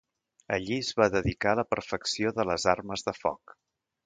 [0.55, 3.57] Allí es va dedicar a la perfecció de les armes de foc.